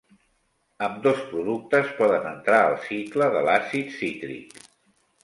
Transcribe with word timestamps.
Ambdós 0.85 1.19
productes 1.33 1.91
poden 1.99 2.25
entrar 2.31 2.63
al 2.71 2.79
cicle 2.87 3.29
de 3.37 3.45
l'àcid 3.49 3.93
cítric. 3.99 4.57